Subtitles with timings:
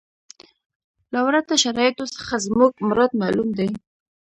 [1.13, 3.69] له ورته شرایطو څخه زموږ مراد معلوم دی.